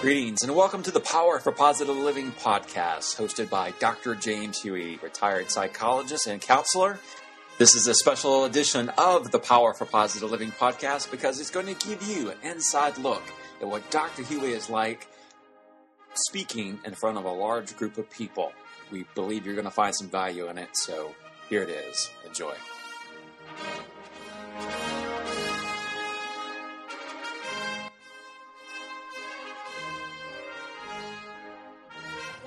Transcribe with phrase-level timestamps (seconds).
[0.00, 4.14] Greetings and welcome to the Power for Positive Living podcast, hosted by Dr.
[4.14, 6.98] James Huey, retired psychologist and counselor.
[7.58, 11.66] This is a special edition of the Power for Positive Living podcast because it's going
[11.66, 13.22] to give you an inside look
[13.60, 14.22] at what Dr.
[14.22, 15.06] Huey is like
[16.14, 18.54] speaking in front of a large group of people.
[18.90, 21.14] We believe you're going to find some value in it, so
[21.50, 22.10] here it is.
[22.26, 22.54] Enjoy.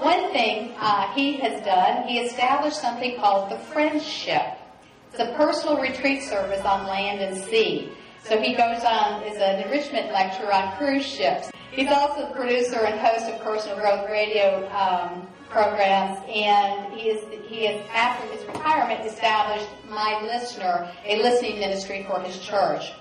[0.03, 4.43] One thing uh, he has done, he established something called the Friendship.
[5.13, 7.89] It's a personal retreat service on land and sea.
[8.21, 11.51] So he goes on, is an enrichment lecturer on cruise ships.
[11.71, 17.23] He's also the producer and host of personal growth radio um, programs, and he is,
[17.47, 22.91] he is, after his retirement, established My Listener, a listening ministry for his church.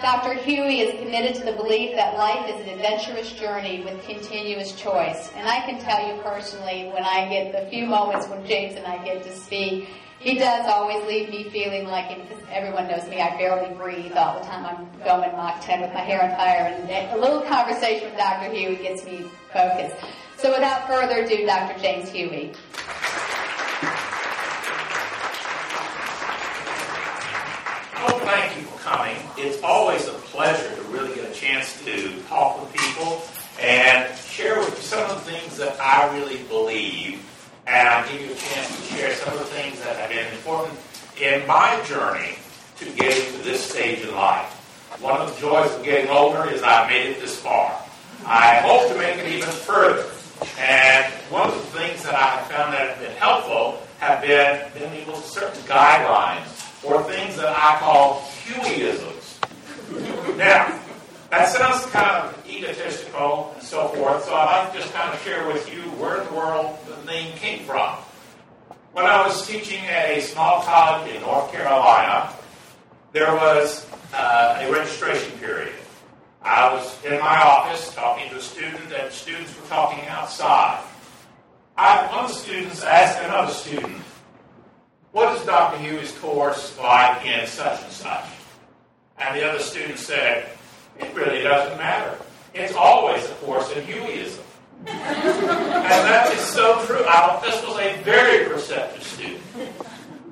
[0.00, 0.34] Dr.
[0.34, 5.30] Huey is committed to the belief that life is an adventurous journey with continuous choice.
[5.36, 8.86] And I can tell you personally, when I get the few moments when James and
[8.86, 13.20] I get to speak, he does always leave me feeling like because everyone knows me.
[13.20, 14.66] I barely breathe all the time.
[14.66, 18.52] I'm going Mach 10 with my hair on fire, and a little conversation with Dr.
[18.52, 19.96] Huey gets me focused.
[20.38, 21.80] So without further ado, Dr.
[21.80, 22.52] James Huey.
[28.06, 29.16] Well, thank you coming.
[29.38, 33.22] It's always a pleasure to really get a chance to talk with people
[33.58, 37.24] and share with you some of the things that I really believe,
[37.66, 40.30] and I'll give you a chance to share some of the things that have been
[40.34, 40.78] important
[41.18, 42.36] in my journey
[42.76, 44.50] to getting to this stage in life.
[45.00, 47.80] One of the joys of getting older is I've made it this far.
[48.26, 50.10] I hope to make it even further.
[50.58, 54.60] And one of the things that I have found that have been helpful have been
[54.74, 56.53] being able to certain guidelines
[56.84, 59.38] or things that I call Hueyisms.
[60.36, 60.80] Now,
[61.30, 65.20] that sounds kind of egotistical and so forth, so I'd like to just kind of
[65.22, 67.96] share with you where in the world the name came from.
[68.92, 72.32] When I was teaching at a small college in North Carolina,
[73.12, 75.74] there was uh, a registration period.
[76.42, 80.84] I was in my office talking to a student, and students were talking outside.
[81.76, 84.03] I, one of the students asked another student,
[85.14, 85.78] what is Dr.
[85.78, 88.24] Huey's course like in such and such?
[89.16, 90.48] And the other student said,
[90.98, 92.18] it really doesn't matter.
[92.52, 94.40] It's always a course in Hueyism.
[94.86, 97.04] and that is so true.
[97.06, 99.40] I, this was a very perceptive student.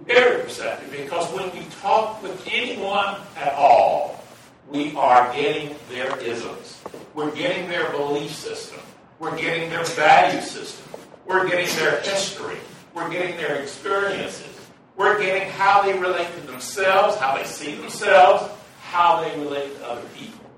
[0.04, 4.20] Very perceptive, because when we talk with anyone at all,
[4.68, 6.82] we are getting their isms.
[7.14, 8.80] We're getting their belief system.
[9.20, 11.00] We're getting their value system.
[11.24, 12.58] We're getting their history.
[12.94, 14.51] We're getting their experiences.
[14.96, 18.50] We're getting how they relate to themselves, how they see themselves,
[18.82, 20.50] how they relate to other people.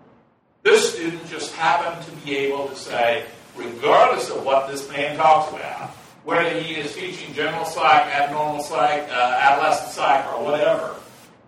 [0.62, 3.24] This student just happened to be able to say,
[3.54, 5.90] regardless of what this man talks about,
[6.24, 10.94] whether he is teaching general psych, abnormal psych, uh, adolescent psych, or whatever,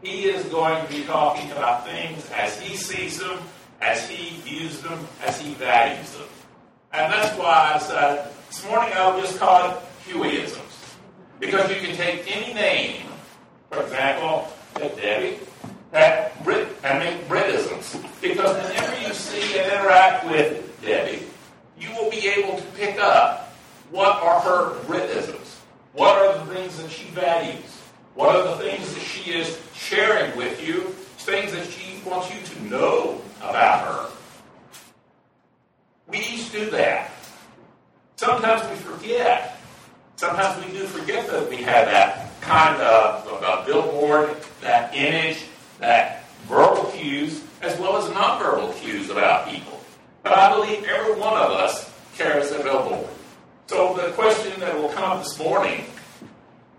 [0.02, 3.38] he is going to be talking about things as he sees them,
[3.80, 6.28] as he views them, as he values them.
[6.92, 9.76] And that's why I said this morning I'll just call it
[10.06, 10.65] Hueyisms.
[11.38, 13.02] Because you can take any name,
[13.70, 15.38] for example, Debbie,
[15.92, 17.96] that Brit, and make Britisms.
[18.20, 21.22] Because whenever you see and interact with Debbie,
[21.78, 23.54] you will be able to pick up
[23.90, 25.60] what are her Britisms.
[25.92, 27.82] What are the things that she values?
[28.14, 30.94] What are the things that she is sharing with you?
[31.18, 34.10] Things that she wants you to know about her.
[36.08, 37.10] We each do that.
[38.16, 39.58] Sometimes we forget.
[40.16, 45.44] Sometimes we do forget that we have that kind of, of a billboard, that image,
[45.78, 49.80] that verbal cues, as well as nonverbal cues about people.
[50.22, 53.08] But I believe every one of us carries a billboard.
[53.66, 55.84] So the question that will come up this morning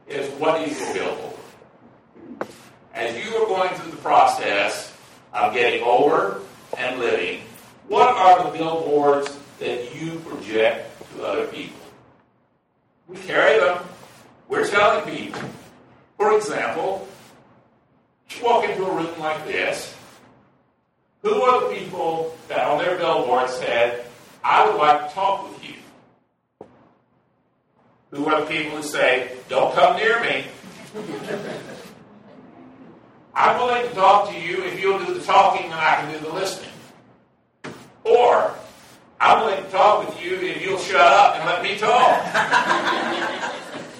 [0.08, 1.34] is what is your billboard?
[2.94, 4.96] As you are going through the process
[5.34, 6.40] of getting older
[6.78, 7.42] and living,
[7.88, 11.78] what are the billboards that you project to other people?
[13.08, 13.84] We carry them.
[14.50, 15.42] We're telling people.
[16.18, 17.08] For example,
[18.30, 19.96] you walk into a room like this.
[21.22, 24.06] Who are the people that on their billboard said,
[24.44, 25.76] I would like to talk with you?
[28.12, 30.44] Who are the people who say, don't come near me?
[33.36, 36.28] I'm willing to talk to you if you'll do the talking and I can do
[36.28, 36.72] the listening.
[38.04, 38.56] Or,
[39.22, 42.24] I'm willing to talk with you if you'll shut up and let me talk.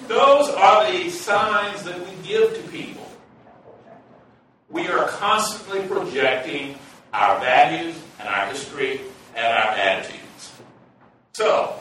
[0.08, 3.08] Those are the signs that we give to people.
[4.70, 6.76] We are constantly projecting
[7.12, 9.00] our values and our history
[9.36, 10.52] and our attitudes.
[11.34, 11.78] So,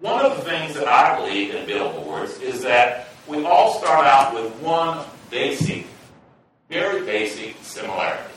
[0.00, 4.34] one of the things that I believe in billboards is that we all start out
[4.34, 5.86] with one basic,
[6.70, 8.34] very basic similarity.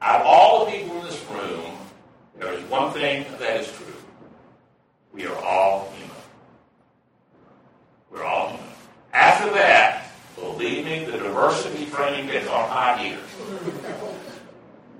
[0.00, 1.76] Out of all the people in this room,
[2.38, 3.86] there is one thing that is true.
[5.12, 6.16] We are all human.
[8.10, 8.66] We're all human.
[9.12, 13.18] After that, believe me, the diversity training gets on high gear.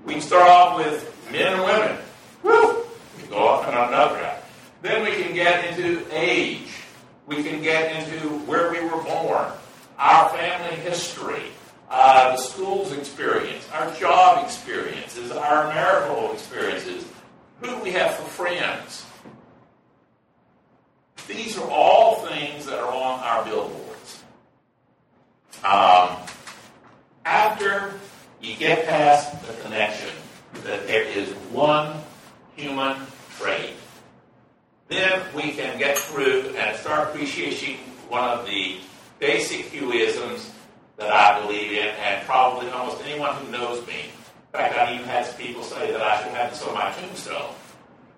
[0.05, 1.97] We start off with men and women.
[2.43, 2.85] Woo!
[3.17, 4.44] We go off on another track.
[4.81, 6.69] Then we can get into age.
[7.27, 9.51] We can get into where we were born,
[9.97, 11.43] our family history,
[11.89, 17.05] uh, the school's experience, our job experiences, our marital experiences,
[17.61, 19.05] who we have for friends.
[21.27, 24.23] These are all things that are on our billboards.
[25.63, 26.17] Um,
[27.25, 27.93] after
[28.39, 30.11] you get past the connection
[30.63, 31.97] that there is one
[32.55, 32.97] human
[33.39, 33.73] trait,
[34.87, 37.77] then we can get through and start appreciating
[38.09, 38.77] one of the
[39.19, 40.51] basic Hueyisms
[40.97, 44.01] that I believe in, and probably almost anyone who knows me.
[44.03, 47.53] In fact, I've even had people say that I should have this on my tombstone.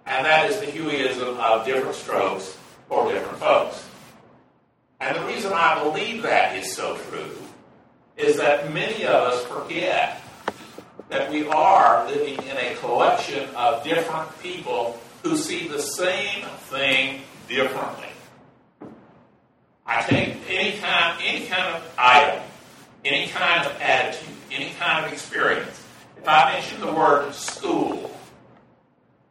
[0.05, 3.87] And that is the Hueyism of different strokes for different folks.
[4.99, 7.31] And the reason I believe that is so true
[8.15, 10.21] is that many of us forget
[11.09, 17.21] that we are living in a collection of different people who see the same thing
[17.47, 18.07] differently.
[19.85, 22.43] I take any kind, any kind of item,
[23.05, 25.83] any kind of attitude, any kind of experience.
[26.17, 28.11] If I mention the word school,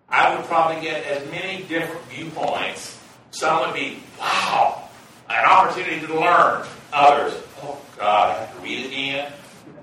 [0.08, 2.98] I would probably get as many different viewpoints.
[3.32, 4.88] Some would be, wow,
[5.28, 6.66] an opportunity to learn.
[6.92, 9.32] Others, oh God, I have to read it again.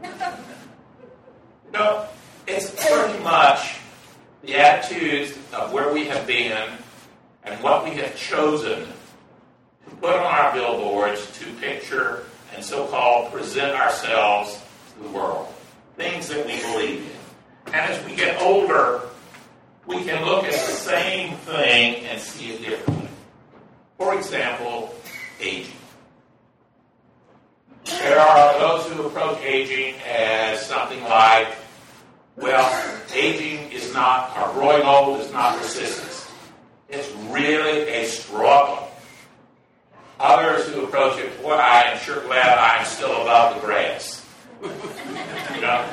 [1.74, 2.08] no,
[2.48, 3.76] it's pretty much
[4.44, 6.70] the attitudes of where we have been
[7.44, 8.80] and what we have chosen
[9.86, 14.62] to put on our billboards to picture and so called present ourselves
[14.94, 15.48] to the world.
[15.96, 17.74] Things that we believe in.
[17.74, 19.02] And as we get older,
[19.88, 23.10] we can look at the same thing and see it differently.
[23.98, 24.94] For example,
[25.40, 25.72] aging.
[27.86, 31.48] There are those who approach aging as something like
[32.36, 33.53] well, aging
[33.94, 36.32] not, or growing old is not resistance.
[36.90, 38.90] It's really a struggle.
[40.20, 44.26] Others who approach it, boy, I am sure glad I am still above the grass.
[44.62, 45.86] you know,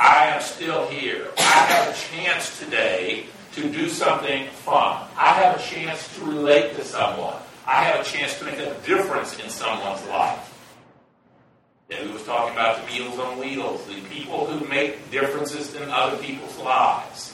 [0.00, 1.28] I am still here.
[1.36, 5.06] I have a chance today to do something fun.
[5.16, 7.36] I have a chance to relate to someone.
[7.66, 10.50] I have a chance to make a difference in someone's life.
[11.88, 16.16] We was talking about the Meals on Wheels, the people who make differences in other
[16.16, 17.33] people's lives.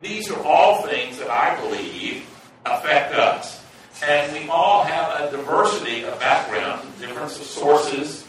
[0.00, 2.24] These are all things that I believe
[2.64, 3.64] affect us.
[4.02, 8.24] And we all have a diversity of backgrounds, difference of sources,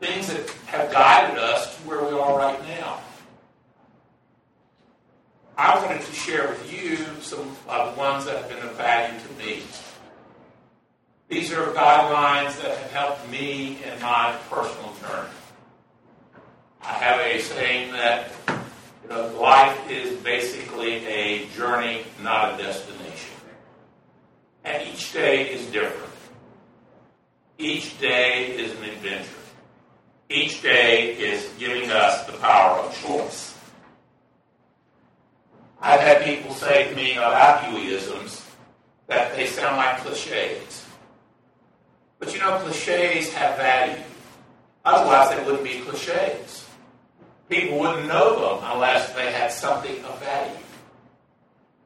[0.00, 3.00] things that have guided us to where we are right now.
[5.58, 9.18] I wanted to share with you some of the ones that have been of value
[9.20, 9.62] to me.
[11.28, 15.28] These are guidelines that have helped me in my personal journey.
[16.82, 18.30] I have a saying that
[19.10, 23.36] life is basically a journey, not a destination.
[24.64, 26.12] And each day is different.
[27.58, 29.28] Each day is an adventure.
[30.28, 33.56] Each day is giving us the power of choice.
[35.80, 38.46] I've had people say to me about Hueyisms
[39.08, 40.86] that they sound like cliches.
[42.18, 44.04] But you know, cliches have value.
[44.84, 46.59] Otherwise, they wouldn't be cliches.
[47.50, 50.56] People wouldn't know them unless they had something of value.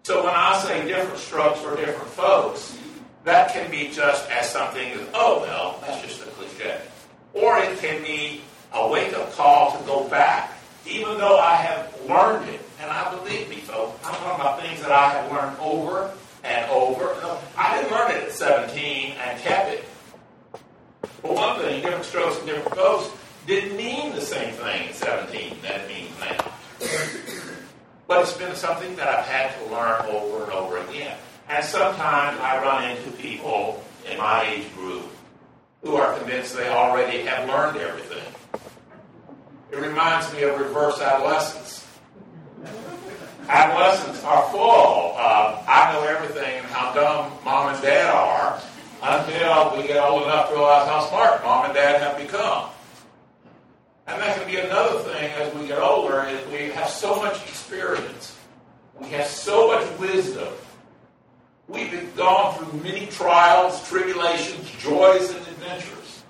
[0.02, 2.78] So when I say different strokes for different folks,
[3.24, 6.78] that can be just as something as, oh, well, that's just a cliche.
[7.32, 8.42] Or it can be
[8.74, 10.52] a wake up call to go back,
[10.86, 12.60] even though I have learned it.
[12.82, 16.12] And I believe me, folks, I'm talking about things that I have learned over
[16.44, 17.16] and over.
[17.56, 19.84] I didn't learn it at 17 and kept it.
[21.22, 23.10] For one thing, different strokes and different folks
[23.46, 26.52] didn't mean the same thing at 17 that it means now.
[28.06, 31.16] But it's been something that I've had to learn over and over again.
[31.48, 35.06] And sometimes I run into people in my age group
[35.82, 38.32] who are convinced they already have learned everything.
[39.70, 41.86] It reminds me of reverse adolescence.
[43.48, 48.58] Adolescents are full of, I know everything and how dumb mom and dad are,
[49.02, 52.70] until we get old enough to realize how smart mom and dad have become.
[54.06, 57.42] And that can be another thing as we get older is we have so much
[57.48, 58.36] experience.
[59.00, 60.52] We have so much wisdom
[61.66, 66.22] We've been gone through many trials, tribulations, joys, and adventures.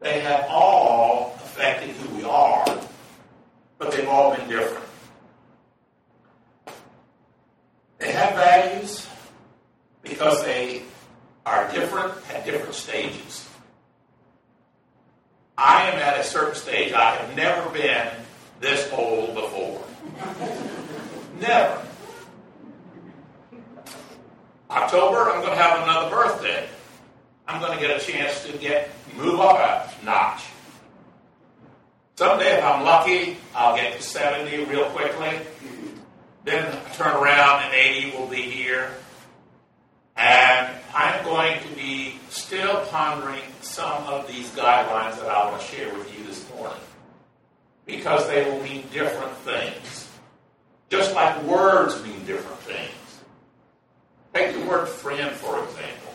[0.00, 2.64] They have all affected who we are,
[3.78, 4.84] but they've all been different.
[7.98, 9.08] They have values
[10.02, 10.82] because they
[11.46, 13.48] are different at different stages.
[16.34, 16.92] Certain stage.
[16.92, 18.08] I have never been
[18.58, 19.80] this old before.
[21.38, 21.80] never.
[24.68, 26.66] October, I'm going to have another birthday.
[27.46, 30.42] I'm going to get a chance to get move up a notch.
[32.16, 35.38] Someday, if I'm lucky, I'll get to 70 real quickly.
[36.42, 38.90] Then turn around and 80 will be here.
[40.16, 45.66] And I'm going to be still pondering some of these guidelines that I want to
[45.66, 46.78] share with you this morning.
[47.86, 50.08] Because they will mean different things.
[50.88, 52.90] Just like words mean different things.
[54.32, 56.12] Take the word friend, for example.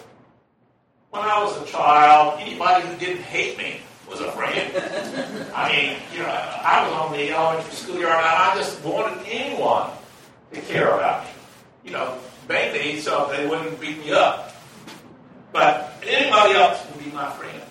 [1.12, 4.72] When I was a child, anybody who didn't hate me was a friend.
[5.54, 9.26] I mean, you know, I was on the elementary school yard, and I just wanted
[9.28, 9.90] anyone
[10.54, 11.29] to care about me.
[11.90, 14.56] You know, mainly so they wouldn't beat me up.
[15.52, 17.64] But anybody else would be my friend.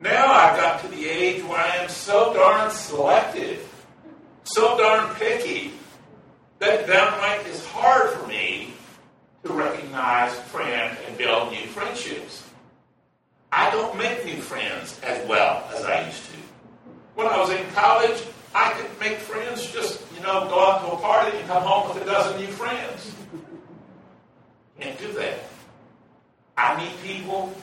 [0.00, 3.66] Now I've got to the age where I am so darn selective,
[4.44, 5.72] so darn picky,
[6.58, 8.74] that downright is hard for me
[9.44, 12.46] to recognize friends and build new friendships.
[13.50, 16.36] I don't make new friends as well as I used to.
[17.14, 18.22] When I was in college,
[18.56, 21.94] I could make friends just, you know, go out to a party and come home
[21.94, 23.14] with a dozen new friends.
[24.80, 25.40] Can't do that.
[26.56, 27.54] I meet people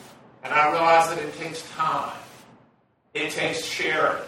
[0.44, 2.16] and I realize that it takes time.
[3.12, 4.22] It takes sharing.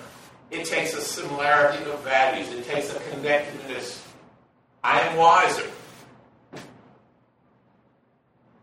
[0.51, 2.53] It takes a similarity of values.
[2.53, 4.05] It takes a connectedness.
[4.83, 5.71] I am wiser.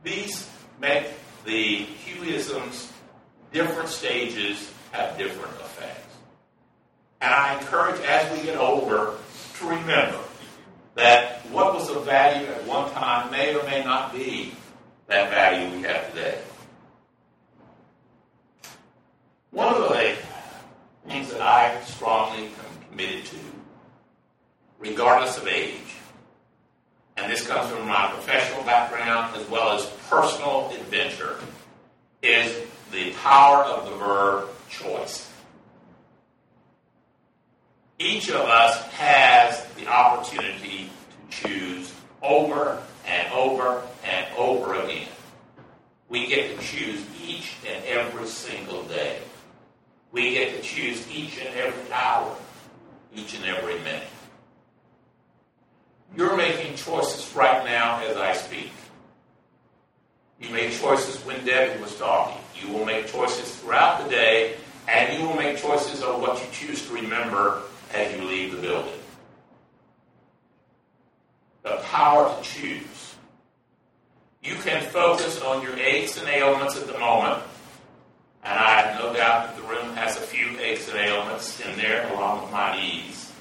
[0.03, 1.07] These make
[1.45, 2.91] the Hueyisms
[3.53, 6.12] different stages have different effects.
[7.23, 9.13] And I encourage, as we get older,
[9.59, 10.19] to remember
[10.95, 14.51] that what was of value at one time may or may not be
[15.07, 16.37] that value we have today.
[19.51, 20.17] One of the
[21.07, 23.37] things that I strongly am committed to,
[24.79, 25.79] regardless of age,
[27.15, 31.37] and this comes from my professional background as well as personal adventure,
[32.21, 32.53] is
[32.91, 35.29] the power of the verb choice.
[38.03, 40.89] Each of us has the opportunity
[41.31, 45.07] to choose over and over and over again.
[46.09, 49.19] We get to choose each and every single day.
[50.11, 52.35] We get to choose each and every hour,
[53.15, 54.09] each and every minute.
[56.17, 58.73] You're making choices right now as I speak.
[60.41, 62.41] You made choices when Debbie was talking.
[62.61, 64.57] You will make choices throughout the day,
[64.89, 67.61] and you will make choices on what you choose to remember
[67.93, 68.99] as you leave the building.
[71.63, 73.15] The power to choose.
[74.43, 77.41] You can focus on your aches and ailments at the moment,
[78.43, 81.77] and I have no doubt that the room has a few aches and ailments in
[81.77, 83.31] there along with my knees.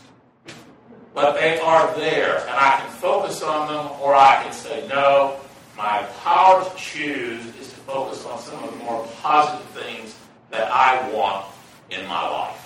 [1.14, 5.40] But they are there, and I can focus on them, or I can say, no,
[5.76, 10.16] my power to choose is to focus on some of the more positive things
[10.50, 11.47] that I want
[11.90, 12.62] in my life.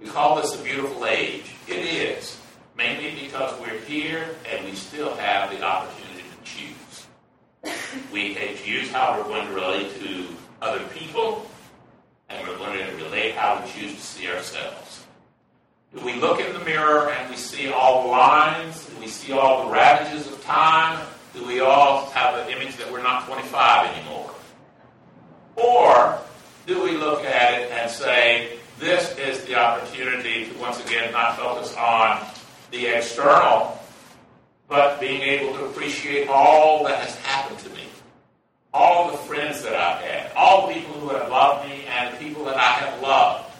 [0.00, 1.54] We call this a beautiful age.
[1.66, 2.38] It is,
[2.76, 7.06] mainly because we're here and we still have the opportunity to choose.
[8.12, 10.26] We can choose how we're going to relate to
[10.62, 11.50] other people,
[12.28, 15.04] and we're going to relate how we choose to see ourselves.
[15.94, 18.84] Do we look in the mirror and we see all the lines?
[18.86, 21.04] Do we see all the ravages of time?
[21.34, 24.34] Do we all have an image that we're not 25 anymore?
[25.56, 26.18] Or
[26.66, 31.36] do we look at it and say, this is the opportunity to once again not
[31.36, 32.24] focus on
[32.70, 33.78] the external,
[34.68, 37.84] but being able to appreciate all that has happened to me,
[38.72, 42.18] all the friends that I've had, all the people who have loved me, and the
[42.18, 43.50] people that I have loved.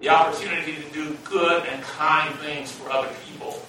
[0.00, 3.60] The opportunity to do good and kind things for other people.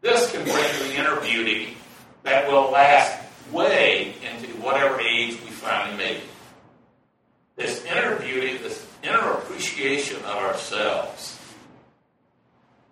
[0.00, 1.76] This can bring the inner beauty
[2.22, 6.20] that will last way into whatever age we finally make.
[7.56, 11.38] This inner beauty, this inner appreciation of ourselves,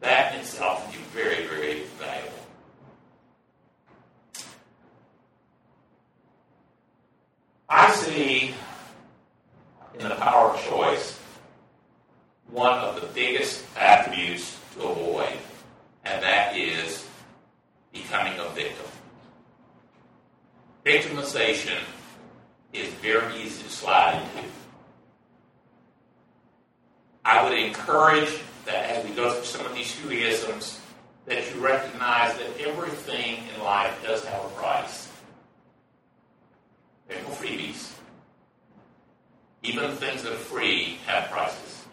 [0.00, 2.32] that in itself can be very, very valuable.
[7.68, 8.54] I see
[9.98, 11.18] in the power of choice
[12.50, 15.36] one of the biggest attributes to avoid,
[16.04, 17.06] and that is
[17.92, 18.86] becoming a victim.
[20.84, 21.78] Victimization
[22.72, 24.48] is very easy to slide into.
[27.38, 30.80] I would encourage that as we go through some of these Hueyisms,
[31.26, 35.08] that you recognize that everything in life does have a price.
[37.06, 37.92] There are no freebies.
[39.62, 41.84] Even things that are free have prices.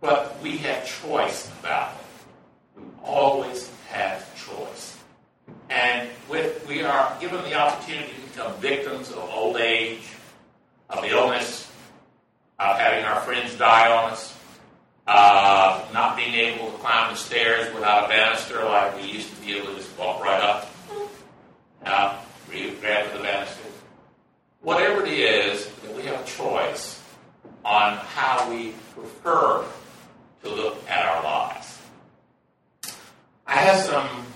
[0.00, 2.80] But we have choice about it.
[2.80, 4.98] We always have choice.
[5.70, 10.02] And with, we are given the opportunity to become victims of old age,
[10.90, 11.67] of illness,
[12.58, 14.36] of having our friends die on us,
[15.06, 19.40] uh, not being able to climb the stairs without a banister like we used to
[19.40, 20.70] be able to just walk right up.
[21.84, 22.18] Now,
[22.80, 23.62] grab the banister.
[24.60, 27.00] Whatever it is, that we have a choice
[27.64, 29.64] on how we prefer
[30.42, 31.78] to look at our lives.
[33.46, 34.26] I have some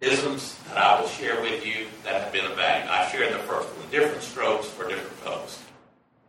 [0.00, 2.90] isms that I will share with you that have been a value.
[2.90, 5.62] I shared the first one, different strokes for different folks.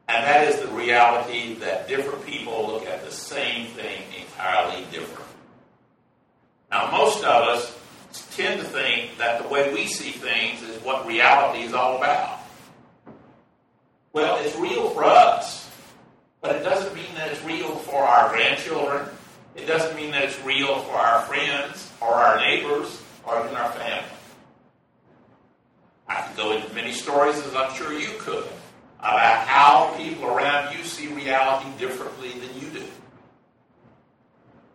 [0.08, 5.28] And that is the reality that different people look at the same thing entirely different.
[6.70, 7.76] Now, most of us
[8.36, 12.42] tend to think that the way we see things is what reality is all about.
[14.12, 15.68] Well, it's real for us,
[16.42, 19.08] but it doesn't mean that it's real for our grandchildren.
[19.56, 23.72] It doesn't mean that it's real for our friends or our neighbors or even our
[23.72, 24.10] family.
[26.08, 28.48] I could go into many stories, as I'm sure you could,
[29.04, 32.86] about how people around you see reality differently than you do.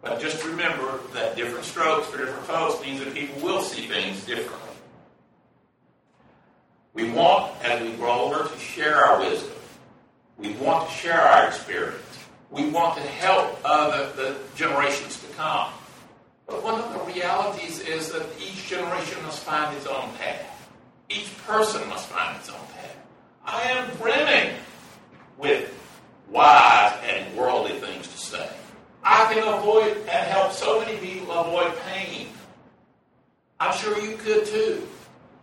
[0.02, 4.22] But just remember that different strokes for different folks means that people will see things
[4.26, 4.68] differently.
[6.92, 9.52] We want, as we grow older, to share our wisdom.
[10.36, 12.02] We want to share our experience.
[12.50, 15.70] We want to help other the generations to come.
[16.46, 20.70] But one of the realities is that each generation must find its own path.
[21.08, 22.96] Each person must find its own path.
[23.50, 24.54] I am brimming
[25.38, 25.74] with
[26.28, 28.50] wise and worldly things to say.
[29.02, 32.28] I can avoid and help so many people avoid pain.
[33.58, 34.86] I'm sure you could too.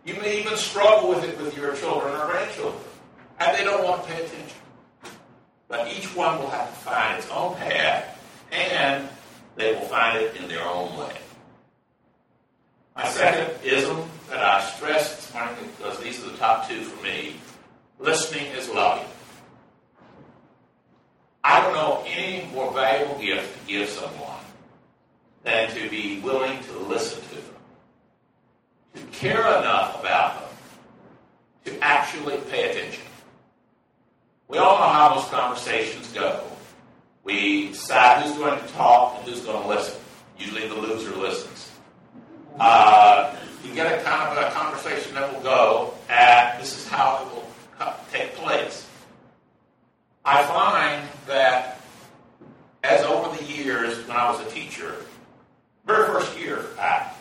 [0.04, 2.80] You may even struggle with it with your children or grandchildren,
[3.40, 4.58] and they don't want to pay attention.
[5.66, 9.08] But each one will have to find its own path, and
[9.56, 11.16] they will find it in their own way.
[12.94, 17.02] My second ism that I stress this morning, because these are the top two for
[17.02, 17.34] me,
[17.98, 19.06] listening is loving.
[21.42, 24.40] I don't know any more valuable gift to give someone
[25.44, 27.54] than to be willing to listen to them,
[28.94, 30.50] to care enough about them,
[31.66, 33.04] to actually pay attention.
[34.48, 36.42] We all know how most conversations go.
[37.24, 40.00] We decide who's going to talk and who's going to listen.
[40.38, 41.70] Usually the loser listens.
[42.58, 47.22] Uh, you get a kind of a conversation that will go at this is how
[47.22, 47.46] it will
[48.10, 48.86] take place.
[50.24, 51.80] I find that
[52.82, 54.96] as over the years, when I was a teacher,
[55.84, 57.16] very first year back,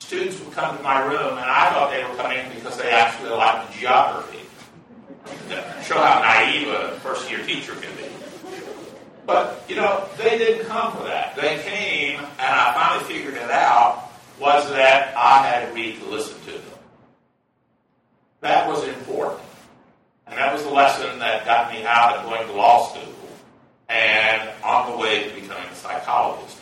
[0.00, 3.28] students would come to my room and I thought they were coming because they actually
[3.28, 4.40] liked geography.
[5.84, 8.08] Show how naive a first year teacher can be.
[9.26, 11.36] But, you know, they didn't come for that.
[11.36, 14.08] They came, and I finally figured it out,
[14.40, 16.78] was that I had agreed to listen to them.
[18.40, 19.42] That was important.
[20.26, 23.12] And that was the lesson that got me out of going to law school
[23.90, 26.56] and on the way to becoming a psychologist.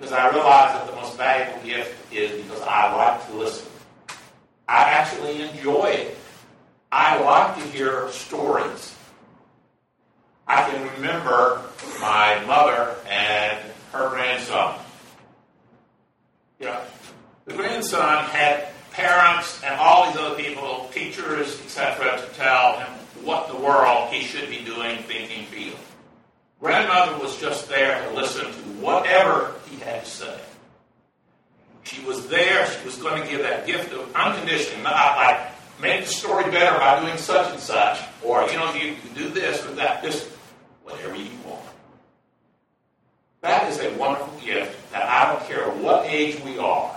[0.00, 3.70] Because I realize that the most valuable gift is because I like to listen.
[4.66, 6.16] I actually enjoy it.
[6.90, 8.96] I like to hear stories.
[10.46, 11.60] I can remember
[12.00, 13.58] my mother and
[13.92, 14.78] her grandson.
[16.58, 16.80] You know,
[17.44, 22.88] the grandson had parents and all these other people, teachers, etc., to tell him
[23.22, 25.76] what the world he should be doing, thinking, feeling.
[26.60, 30.40] Grandmother was just there to listen to whatever he had to say.
[31.84, 32.66] She was there.
[32.66, 35.40] She was going to give that gift of unconditional, not like
[35.80, 39.28] make the story better by doing such and such, or you know, you, you do
[39.30, 40.02] this or that.
[40.02, 40.28] Just
[40.84, 41.64] whatever you want.
[43.40, 46.94] That is a wonderful gift that I don't care what age we are.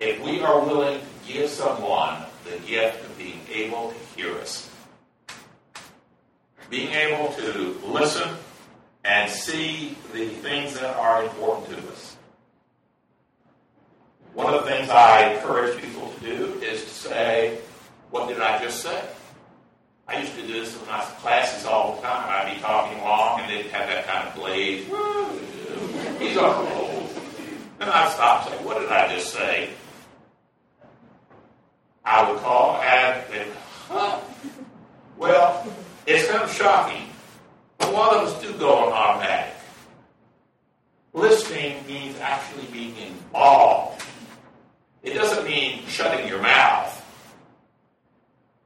[0.00, 4.70] If we are willing to give someone the gift of being able to hear us,
[6.70, 8.28] being able to listen
[9.04, 12.16] and see the things that are important to us.
[14.32, 17.58] One of the things I encourage people to do is to say,
[18.10, 19.02] What did I just say?
[20.08, 22.28] I used to do this in my classes all the time.
[22.28, 24.84] I'd be talking long and they'd have that kind of glaze.
[26.20, 27.08] He's on roll.
[27.80, 29.70] And I'd stop and say, What did I just say?
[32.04, 33.50] I would call and, and
[33.88, 34.20] huh?
[35.16, 35.66] Well,
[36.54, 37.08] shocking,
[37.78, 39.54] but a lot of us do go on automatic.
[41.12, 44.02] Listening means actually being involved.
[45.02, 46.90] It doesn't mean shutting your mouth.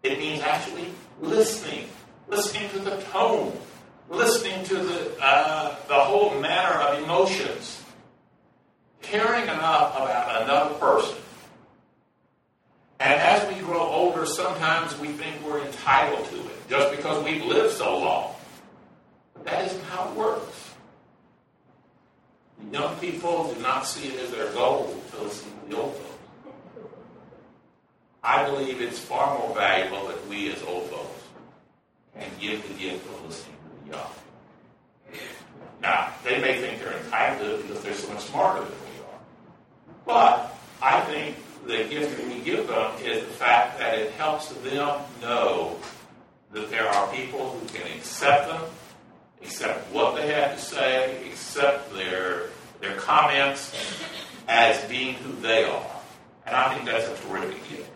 [0.03, 0.87] It means actually
[1.21, 1.89] listening,
[2.29, 3.59] listening to the tone,
[4.09, 7.83] listening to the, uh, the whole manner of emotions,
[9.03, 11.17] caring enough about another person.
[13.01, 17.45] And as we grow older, sometimes we think we're entitled to it just because we've
[17.45, 18.35] lived so long.
[19.35, 20.75] But that isn't how it works.
[22.73, 26.05] Young people do not see it as their goal to listen to the old folks.
[28.23, 31.23] I believe it's far more valuable that we as old folks
[32.19, 35.21] can give the gift of listening to the young.
[35.81, 39.01] Now, they may think they're entitled to it because they're so much smarter than we
[39.05, 39.21] are.
[40.05, 44.49] But I think the gift that we give them is the fact that it helps
[44.49, 45.79] them know
[46.53, 48.63] that there are people who can accept them,
[49.43, 52.47] accept what they have to say, accept their
[52.81, 53.75] their comments
[54.47, 55.91] as being who they are.
[56.47, 57.91] And I think that's a terrific gift.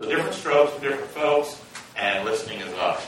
[0.00, 1.60] So different strokes for different folks,
[1.96, 3.02] and listening is up.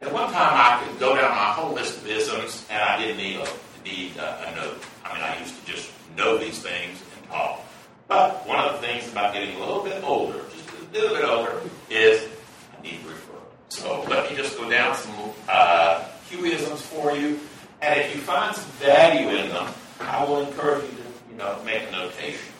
[0.00, 3.18] At one time, I could go down my whole list of isms, and I didn't
[3.18, 4.82] need uh, a, need a, a note.
[5.04, 7.60] I mean, I used to just know these things and talk.
[8.08, 11.24] But one of the things about getting a little bit older, just a little bit
[11.24, 12.28] older, is
[12.76, 13.25] I need refer.
[13.68, 15.14] So let me just go down some
[15.48, 17.38] uh, Hueyisms for you,
[17.82, 21.58] and if you find some value in them, I will encourage you to, you know,
[21.64, 22.52] make a notation.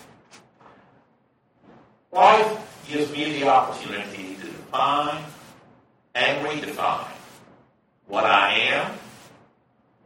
[2.12, 5.22] Life gives me the opportunity to define
[6.14, 7.10] and redefine
[8.06, 8.92] what I am,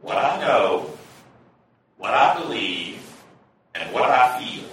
[0.00, 0.90] what I know,
[1.98, 2.98] what I believe,
[3.74, 4.64] and what I feel.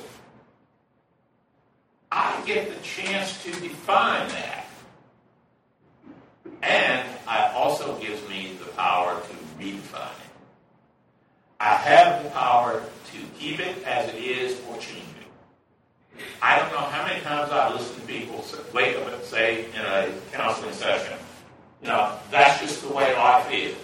[2.11, 4.56] I get the chance to define that.
[6.61, 10.31] And it also gives me the power to redefine it.
[11.59, 16.21] I have the power to keep it as it is or change it.
[16.41, 18.43] I don't know how many times I've listened to people
[18.73, 21.17] wake up and say in a counseling session,
[21.81, 23.75] you know, that's just the way life is.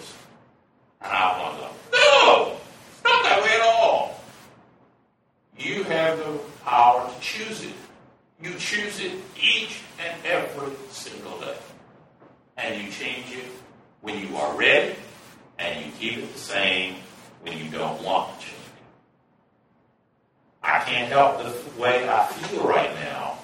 [1.00, 2.56] And I want to go, no,
[2.90, 4.20] it's not that way at all.
[5.58, 7.74] You have the power to choose it.
[8.42, 11.56] You choose it each and every single day.
[12.56, 13.46] And you change it
[14.00, 14.94] when you are ready,
[15.58, 16.96] and you keep it the same
[17.42, 18.56] when you don't want to change.
[18.56, 18.60] it.
[20.62, 23.38] I can't help the way I feel right now,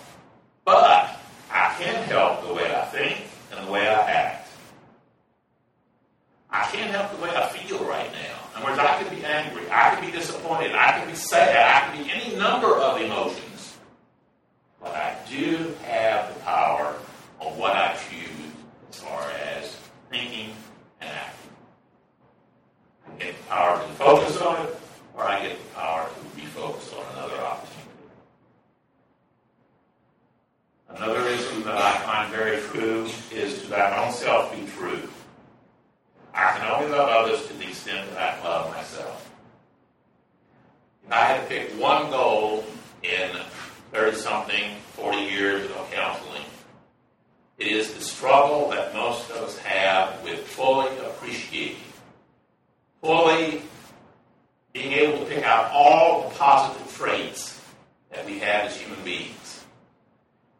[0.64, 1.18] but
[1.51, 3.18] I can help the way I think
[3.53, 4.49] and the way I act.
[6.53, 8.37] I can't help the way I feel right now.
[8.57, 11.57] In other words, I can be angry, I can be disappointed, I can be sad,
[11.57, 13.77] I can be any number of emotions.
[14.81, 16.96] But I do have the power
[17.38, 18.53] on what I choose
[18.90, 19.77] as far as
[20.11, 20.53] thinking
[21.01, 21.51] and acting.
[23.07, 24.77] I get the power to focus on it,
[25.14, 27.81] or I get the power to refocus on another opportunity.
[30.88, 35.09] Another issue that I find very true is to that own self be true.
[36.35, 39.31] I can only love others to the extent that I love myself.
[41.00, 42.64] If I had to pick one goal
[43.03, 43.31] in
[43.92, 46.44] 30 something, 40 years of counseling,
[47.61, 51.77] it is the struggle that most of us have with fully appreciating,
[53.03, 53.61] fully
[54.73, 57.61] being able to pick out all the positive traits
[58.12, 59.64] that we have as human beings.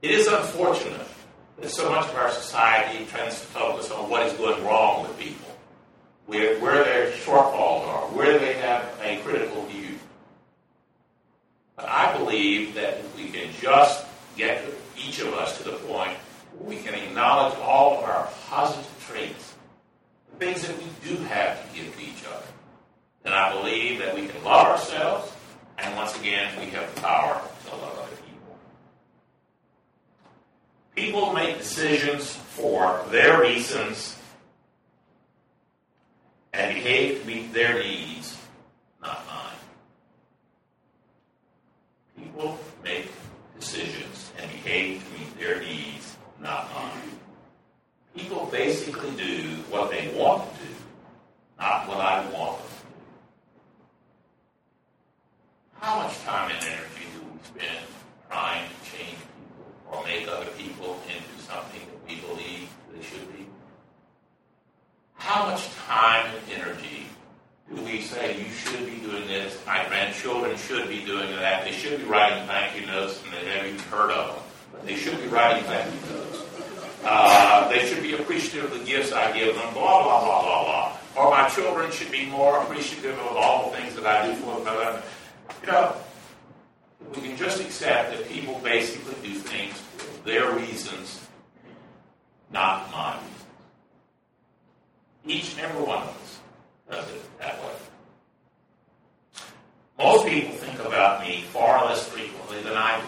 [0.03, 1.07] It is unfortunate
[1.59, 5.19] that so much of our society tends to focus on what is going wrong with
[5.19, 5.57] people
[6.27, 9.90] where, where their shortfalls are, where they have a critical view.
[11.91, 14.65] I believe that if we can just get
[14.97, 16.17] each of us to the point
[16.59, 19.55] where we can acknowledge all of our positive traits,
[20.31, 22.47] the things that we do have to give to each other,
[23.23, 25.33] then I believe that we can love ourselves,
[25.79, 28.57] and once again, we have the power to love other people.
[30.95, 34.17] People make decisions for their reasons
[36.53, 38.37] and behave to meet their needs,
[39.03, 39.51] not mine.
[42.17, 43.11] People make
[43.59, 47.19] decisions and behave to meet their needs, not mine.
[48.17, 50.75] People basically do what they want to do,
[51.59, 52.93] not what I want them to do.
[55.81, 57.87] How much time and energy do we spend
[58.29, 63.33] trying to change people or make other people into something that we believe they should
[63.37, 63.47] be?
[65.15, 67.07] How much time and energy
[67.73, 69.57] do we say you should be doing this?
[69.67, 71.65] My grandchildren should be doing that.
[71.65, 74.40] They should be writing thank you notes, and they haven't even heard of them.
[74.85, 76.43] They should be writing thank you notes.
[77.05, 80.65] Uh, they should be appreciative of the gifts I give them, blah, blah, blah, blah,
[80.65, 80.97] blah.
[81.17, 84.61] Or my children should be more appreciative of all the things that I do for
[84.61, 85.03] them.
[85.63, 85.97] You know,
[87.15, 91.27] we can just accept that people basically do things for their reasons,
[92.53, 93.19] not mine.
[95.27, 96.41] Each and every one of us
[96.91, 97.73] does it that way.
[99.99, 103.07] Most people think about me far less frequently than I do.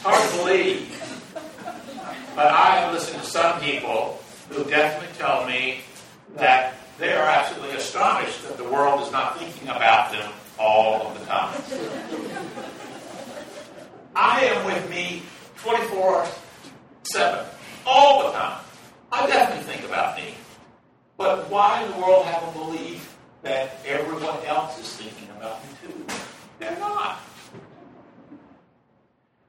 [0.00, 5.82] It's hard to But I have listened to some people who definitely tell me
[6.34, 11.20] that they are absolutely astonished that the world is not thinking about them all of
[11.20, 11.54] the time.
[14.16, 15.22] I am with me
[15.58, 16.26] 24
[17.04, 17.46] 7,
[17.86, 18.60] all the time.
[19.12, 20.34] I definitely think about me.
[21.16, 25.70] But why in the world have a belief that everyone else is thinking about me
[25.80, 26.06] too?
[26.58, 27.20] They're not.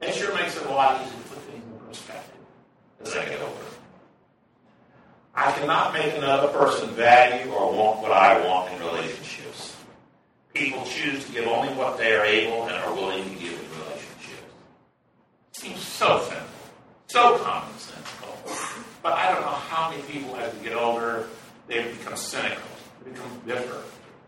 [0.02, 2.40] It sure makes it a lot easier to put things in perspective
[3.02, 3.54] as I get older.
[5.34, 9.76] I cannot make another person value or want what I want in relationships.
[10.52, 13.80] People choose to give only what they are able and are willing to give in
[13.80, 14.42] relationships.
[15.52, 16.46] Seems so simple,
[17.06, 18.82] so commonsensical.
[19.02, 21.28] But I don't know how many people, as they get older,
[21.68, 22.62] they become cynical,
[23.04, 23.78] they become bitter.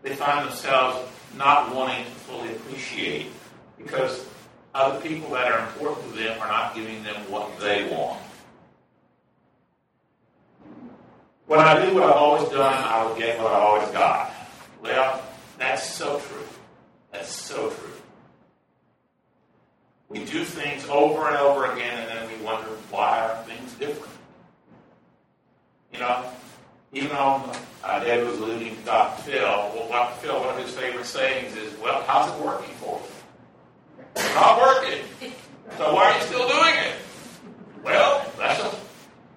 [0.03, 1.07] They find themselves
[1.37, 3.27] not wanting to fully appreciate
[3.77, 4.25] because
[4.73, 8.19] other people that are important to them are not giving them what they want.
[11.45, 14.33] When I do what I've always done, I will get what I've always got.
[14.81, 15.21] Well,
[15.59, 16.47] that's so true.
[17.11, 17.91] That's so true.
[20.09, 24.13] We do things over and over again, and then we wonder why are things different.
[25.93, 26.25] You know,
[26.95, 27.43] even though
[27.83, 29.21] uh, David was alluding to Dr.
[29.23, 30.15] Phil, well, Dr.
[30.21, 34.59] Phil, one of his favorite sayings is, "Well, how's it working for you?" It's not
[34.59, 35.03] working.
[35.77, 36.95] So why are you still doing it?
[37.83, 38.71] Well, that's a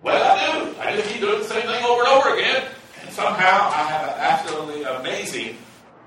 [0.03, 0.81] well, I do.
[0.81, 2.64] I just keep doing the same thing over and over again,
[3.03, 5.57] and somehow I have an absolutely amazing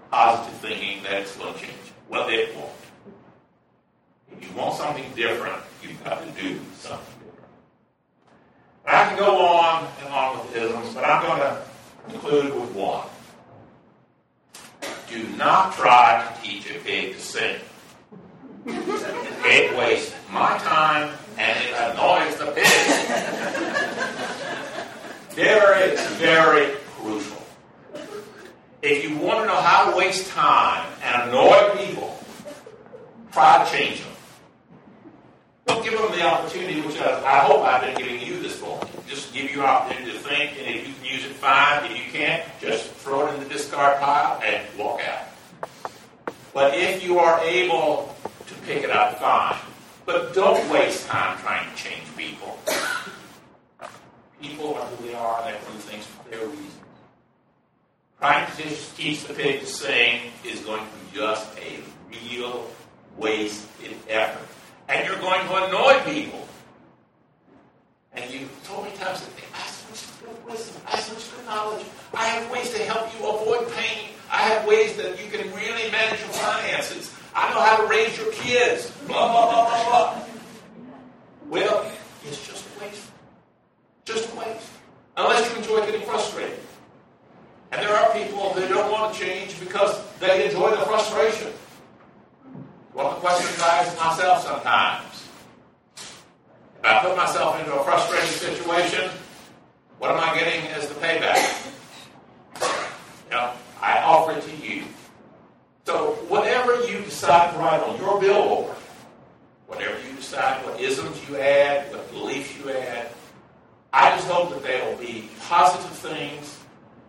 [0.10, 1.76] positive thinking that it's going to change.
[2.08, 2.72] Well, it won't.
[4.32, 7.11] If you want something different, you've got to do something
[8.86, 11.62] I can go on and on with isms, but I'm going to
[12.10, 13.08] conclude with one.
[15.10, 17.60] Do not try to teach a pig to sing.
[18.66, 22.66] It wastes my time and it annoys the pig.
[25.32, 27.42] very, very crucial.
[28.82, 32.18] If you want to know how to waste time and annoy people,
[33.32, 34.11] try to change them.
[35.72, 38.90] Don't give them the opportunity, which I hope I've been giving you this morning.
[39.08, 41.90] Just give you an opportunity to think, and if you can use it, fine.
[41.90, 45.62] If you can't, just throw it in the discard pile and walk out.
[46.54, 48.14] But if you are able
[48.48, 49.56] to pick it up, fine.
[50.06, 52.60] But don't waste time trying to change people.
[54.42, 56.76] People are who they are, and do things for their reasons.
[58.20, 61.80] Trying to teach the pig to sing is going to be just a
[62.12, 62.70] real
[63.16, 64.50] wasted effort.
[64.92, 66.46] And you're going to annoy people.
[68.14, 71.46] And you told me times that I have such good wisdom, I have such good
[71.46, 71.86] knowledge.
[72.14, 74.10] I have ways to help you avoid pain.
[74.30, 77.16] I have ways that you can really manage your finances.
[77.34, 78.92] I know how to raise your kids.
[79.08, 80.24] Blah, blah, blah, blah, blah.
[81.48, 81.92] Well,
[82.28, 83.08] it's just a waste.
[84.04, 84.70] Just a waste.
[85.16, 86.60] Unless you enjoy getting frustrated.
[87.72, 91.51] And there are people who don't want to change because they enjoy the frustration.
[93.42, 95.28] Myself sometimes.
[96.80, 99.10] If I put myself into a frustrating situation,
[100.00, 101.72] what am I getting as the payback?
[103.26, 103.52] You know,
[103.82, 104.84] I offer it to you.
[105.86, 108.76] So whatever you decide to write on your billboard,
[109.68, 113.12] whatever you decide, what isms you add, what beliefs you add,
[113.94, 116.60] I just hope that they will be positive things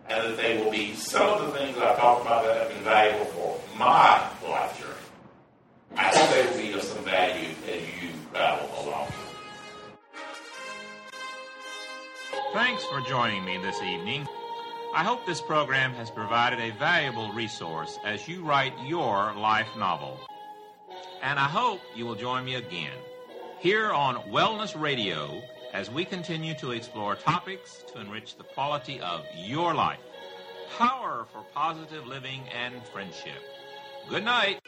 [0.09, 2.83] and that they will be some of the things I've talked about that have been
[2.83, 4.92] valuable for my life journey.
[5.95, 9.07] I hope will be of some value as you travel along.
[12.53, 14.27] Thanks for joining me this evening.
[14.95, 20.19] I hope this program has provided a valuable resource as you write your life novel.
[21.21, 22.97] And I hope you will join me again
[23.59, 25.41] here on Wellness Radio
[25.73, 29.99] as we continue to explore topics to enrich the quality of your life.
[30.77, 33.41] Power for positive living and friendship.
[34.09, 34.59] Good night.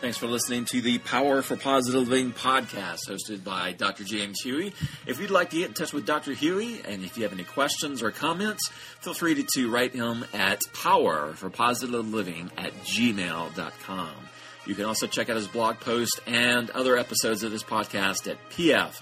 [0.00, 4.02] Thanks for listening to the Power for Positive Living podcast hosted by Dr.
[4.02, 4.72] James Huey.
[5.06, 6.32] If you'd like to get in touch with Dr.
[6.32, 8.68] Huey and if you have any questions or comments,
[9.00, 14.10] feel free to, to write him at power for positive living at gmail.com.
[14.64, 18.38] You can also check out his blog post and other episodes of this podcast at
[18.50, 18.96] pfpl.us.